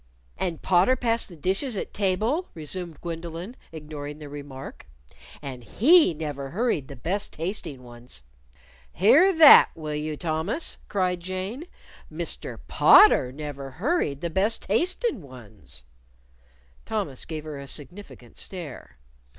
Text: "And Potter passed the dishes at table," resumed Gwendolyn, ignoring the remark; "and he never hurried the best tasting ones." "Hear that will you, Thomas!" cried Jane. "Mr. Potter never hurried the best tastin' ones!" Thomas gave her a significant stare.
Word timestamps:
"And 0.39 0.63
Potter 0.63 0.95
passed 0.95 1.29
the 1.29 1.35
dishes 1.35 1.77
at 1.77 1.93
table," 1.93 2.47
resumed 2.55 2.99
Gwendolyn, 3.01 3.55
ignoring 3.71 4.17
the 4.17 4.29
remark; 4.29 4.87
"and 5.43 5.63
he 5.63 6.15
never 6.15 6.49
hurried 6.49 6.87
the 6.87 6.95
best 6.95 7.33
tasting 7.33 7.83
ones." 7.83 8.23
"Hear 8.93 9.31
that 9.35 9.69
will 9.75 9.93
you, 9.93 10.17
Thomas!" 10.17 10.79
cried 10.89 11.19
Jane. 11.19 11.65
"Mr. 12.11 12.57
Potter 12.67 13.31
never 13.31 13.69
hurried 13.69 14.21
the 14.21 14.31
best 14.31 14.63
tastin' 14.63 15.21
ones!" 15.21 15.83
Thomas 16.83 17.23
gave 17.23 17.43
her 17.43 17.59
a 17.59 17.67
significant 17.67 18.37
stare. 18.37 18.97